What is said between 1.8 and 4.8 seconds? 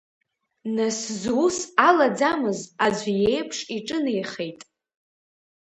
алаӡамыз аӡә иеиԥш иҿынеихеит.